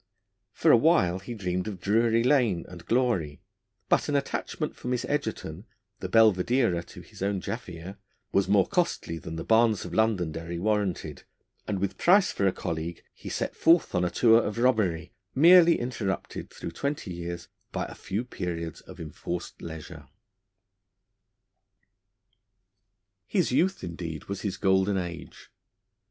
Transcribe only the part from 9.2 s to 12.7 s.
the barns of Londonderry warranted, and, with Price for a